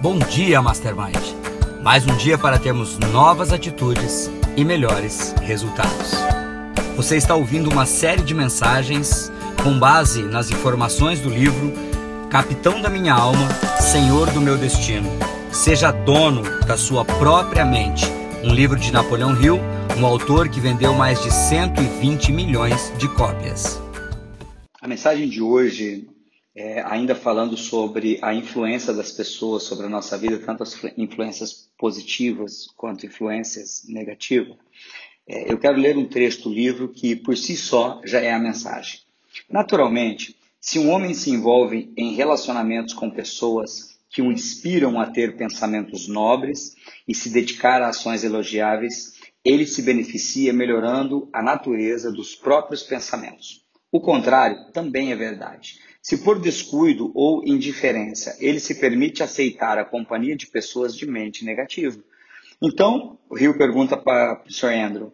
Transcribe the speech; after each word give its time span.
Bom 0.00 0.16
dia, 0.16 0.62
Mastermind. 0.62 1.18
Mais 1.82 2.06
um 2.06 2.16
dia 2.16 2.38
para 2.38 2.56
termos 2.56 2.96
novas 2.98 3.52
atitudes 3.52 4.30
e 4.56 4.64
melhores 4.64 5.34
resultados. 5.42 6.12
Você 6.94 7.16
está 7.16 7.34
ouvindo 7.34 7.68
uma 7.68 7.84
série 7.84 8.22
de 8.22 8.32
mensagens 8.32 9.28
com 9.60 9.76
base 9.76 10.22
nas 10.22 10.52
informações 10.52 11.20
do 11.20 11.28
livro 11.28 11.72
Capitão 12.30 12.80
da 12.80 12.88
Minha 12.88 13.12
Alma, 13.12 13.48
Senhor 13.80 14.30
do 14.30 14.40
Meu 14.40 14.56
Destino. 14.56 15.10
Seja 15.50 15.90
dono 15.90 16.42
da 16.64 16.76
sua 16.76 17.04
própria 17.04 17.64
mente. 17.64 18.06
Um 18.44 18.54
livro 18.54 18.78
de 18.78 18.92
Napoleão 18.92 19.34
Hill, 19.42 19.58
um 19.98 20.06
autor 20.06 20.48
que 20.48 20.60
vendeu 20.60 20.94
mais 20.94 21.20
de 21.24 21.32
120 21.32 22.30
milhões 22.30 22.92
de 22.98 23.08
cópias. 23.08 23.82
A 24.80 24.86
mensagem 24.86 25.28
de 25.28 25.42
hoje 25.42 26.06
é, 26.58 26.82
ainda 26.84 27.14
falando 27.14 27.56
sobre 27.56 28.18
a 28.20 28.34
influência 28.34 28.92
das 28.92 29.12
pessoas 29.12 29.62
sobre 29.62 29.86
a 29.86 29.88
nossa 29.88 30.18
vida, 30.18 30.40
tanto 30.44 30.64
as 30.64 30.76
influências 30.96 31.70
positivas 31.78 32.66
quanto 32.76 33.06
influências 33.06 33.84
negativas, 33.88 34.56
é, 35.28 35.52
eu 35.52 35.56
quero 35.56 35.78
ler 35.78 35.96
um 35.96 36.08
trecho 36.08 36.42
do 36.42 36.52
livro 36.52 36.88
que, 36.88 37.14
por 37.14 37.36
si 37.36 37.56
só, 37.56 38.00
já 38.04 38.20
é 38.20 38.32
a 38.32 38.40
mensagem. 38.40 38.98
Naturalmente, 39.48 40.34
se 40.60 40.80
um 40.80 40.90
homem 40.90 41.14
se 41.14 41.30
envolve 41.30 41.92
em 41.96 42.16
relacionamentos 42.16 42.92
com 42.92 43.08
pessoas 43.08 43.96
que 44.10 44.20
o 44.20 44.32
inspiram 44.32 44.98
a 44.98 45.06
ter 45.06 45.36
pensamentos 45.36 46.08
nobres 46.08 46.74
e 47.06 47.14
se 47.14 47.30
dedicar 47.30 47.82
a 47.82 47.90
ações 47.90 48.24
elogiáveis, 48.24 49.12
ele 49.44 49.64
se 49.64 49.80
beneficia 49.80 50.52
melhorando 50.52 51.28
a 51.32 51.40
natureza 51.40 52.10
dos 52.10 52.34
próprios 52.34 52.82
pensamentos. 52.82 53.64
O 53.92 54.00
contrário 54.00 54.72
também 54.72 55.12
é 55.12 55.16
verdade. 55.16 55.78
Se 56.00 56.18
por 56.18 56.40
descuido 56.40 57.12
ou 57.14 57.44
indiferença 57.46 58.36
ele 58.40 58.60
se 58.60 58.76
permite 58.76 59.22
aceitar 59.22 59.78
a 59.78 59.84
companhia 59.84 60.36
de 60.36 60.46
pessoas 60.46 60.96
de 60.96 61.06
mente 61.06 61.44
negativa. 61.44 61.98
Então, 62.62 63.18
o 63.28 63.36
Rio 63.36 63.56
pergunta 63.56 63.96
para 63.96 64.42
o 64.46 64.52
Sr. 64.52 64.72
Andrew, 64.72 65.12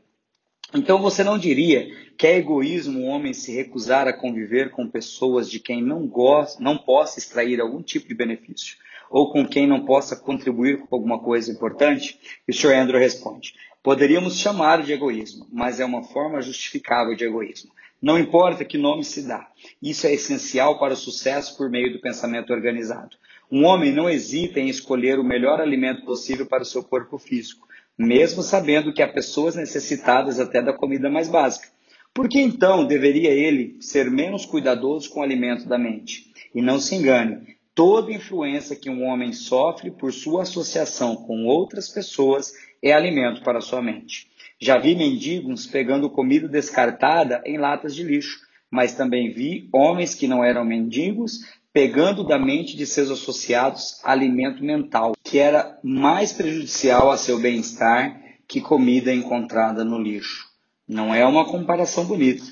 então 0.74 1.00
você 1.00 1.22
não 1.22 1.38
diria 1.38 1.88
que 2.16 2.26
é 2.26 2.36
egoísmo 2.36 3.00
o 3.00 3.04
homem 3.04 3.32
se 3.32 3.52
recusar 3.52 4.08
a 4.08 4.12
conviver 4.12 4.70
com 4.70 4.88
pessoas 4.88 5.50
de 5.50 5.60
quem 5.60 5.82
não 5.82 6.06
gosta, 6.06 6.62
não 6.62 6.76
possa 6.76 7.18
extrair 7.18 7.60
algum 7.60 7.82
tipo 7.82 8.08
de 8.08 8.14
benefício, 8.14 8.76
ou 9.14 9.30
com 9.30 9.46
quem 9.46 9.64
não 9.64 9.84
possa 9.84 10.16
contribuir 10.16 10.78
com 10.78 10.96
alguma 10.96 11.20
coisa 11.20 11.52
importante? 11.52 12.18
E 12.48 12.50
o 12.50 12.54
Sr. 12.54 12.74
Andrew 12.74 12.98
responde: 12.98 13.54
Poderíamos 13.80 14.40
chamar 14.40 14.82
de 14.82 14.92
egoísmo, 14.92 15.46
mas 15.52 15.78
é 15.78 15.84
uma 15.84 16.02
forma 16.02 16.42
justificável 16.42 17.14
de 17.14 17.24
egoísmo. 17.24 17.70
Não 18.02 18.18
importa 18.18 18.64
que 18.64 18.76
nome 18.76 19.04
se 19.04 19.22
dá, 19.22 19.48
isso 19.80 20.04
é 20.08 20.14
essencial 20.14 20.80
para 20.80 20.94
o 20.94 20.96
sucesso 20.96 21.56
por 21.56 21.70
meio 21.70 21.92
do 21.92 22.00
pensamento 22.00 22.52
organizado. 22.52 23.16
Um 23.48 23.64
homem 23.64 23.92
não 23.92 24.10
hesita 24.10 24.58
em 24.58 24.68
escolher 24.68 25.20
o 25.20 25.24
melhor 25.24 25.60
alimento 25.60 26.04
possível 26.04 26.44
para 26.44 26.64
o 26.64 26.66
seu 26.66 26.82
corpo 26.82 27.16
físico, 27.16 27.68
mesmo 27.96 28.42
sabendo 28.42 28.92
que 28.92 29.00
há 29.00 29.06
pessoas 29.06 29.54
necessitadas 29.54 30.40
até 30.40 30.60
da 30.60 30.72
comida 30.72 31.08
mais 31.08 31.28
básica. 31.28 31.68
Por 32.12 32.28
que 32.28 32.40
então 32.40 32.84
deveria 32.84 33.30
ele 33.30 33.76
ser 33.80 34.10
menos 34.10 34.44
cuidadoso 34.44 35.08
com 35.10 35.20
o 35.20 35.22
alimento 35.22 35.68
da 35.68 35.78
mente? 35.78 36.32
E 36.52 36.60
não 36.60 36.80
se 36.80 36.96
engane, 36.96 37.53
toda 37.74 38.12
influência 38.12 38.76
que 38.76 38.88
um 38.88 39.04
homem 39.04 39.32
sofre 39.32 39.90
por 39.90 40.12
sua 40.12 40.42
associação 40.42 41.16
com 41.16 41.44
outras 41.46 41.88
pessoas 41.88 42.52
é 42.82 42.92
alimento 42.92 43.42
para 43.42 43.60
sua 43.60 43.82
mente. 43.82 44.28
Já 44.60 44.78
vi 44.78 44.94
mendigos 44.94 45.66
pegando 45.66 46.08
comida 46.08 46.48
descartada 46.48 47.42
em 47.44 47.58
latas 47.58 47.94
de 47.94 48.02
lixo, 48.02 48.40
mas 48.70 48.94
também 48.94 49.32
vi 49.32 49.68
homens 49.72 50.14
que 50.14 50.28
não 50.28 50.44
eram 50.44 50.64
mendigos 50.64 51.40
pegando 51.72 52.22
da 52.22 52.38
mente 52.38 52.76
de 52.76 52.86
seus 52.86 53.10
associados 53.10 54.00
alimento 54.04 54.62
mental, 54.62 55.12
que 55.24 55.40
era 55.40 55.76
mais 55.82 56.32
prejudicial 56.32 57.10
a 57.10 57.16
seu 57.16 57.40
bem-estar 57.40 58.22
que 58.46 58.60
comida 58.60 59.12
encontrada 59.12 59.84
no 59.84 60.00
lixo. 60.00 60.46
Não 60.86 61.12
é 61.12 61.26
uma 61.26 61.46
comparação 61.46 62.04
bonita, 62.04 62.44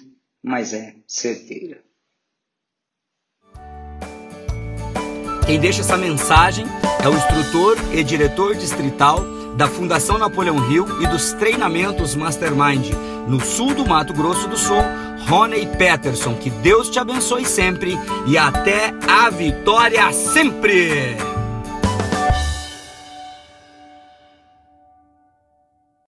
mas 0.42 0.72
é 0.72 0.96
certeira. 1.06 1.84
Quem 5.46 5.58
deixa 5.58 5.80
essa 5.80 5.96
mensagem 5.96 6.66
é 7.02 7.08
o 7.08 7.14
instrutor 7.14 7.76
e 7.92 8.02
diretor 8.04 8.54
distrital 8.54 9.24
da 9.56 9.66
Fundação 9.66 10.16
Napoleão 10.16 10.70
Hill 10.70 11.02
e 11.02 11.06
dos 11.06 11.32
treinamentos 11.34 12.14
Mastermind 12.14 12.90
no 13.26 13.40
sul 13.40 13.74
do 13.74 13.86
Mato 13.86 14.12
Grosso 14.12 14.48
do 14.48 14.56
Sul, 14.56 14.82
Rony 15.28 15.66
Peterson. 15.66 16.34
Que 16.34 16.50
Deus 16.50 16.88
te 16.88 16.98
abençoe 16.98 17.44
sempre 17.44 17.98
e 18.26 18.38
até 18.38 18.94
a 19.06 19.30
vitória 19.30 20.12
sempre! 20.12 21.31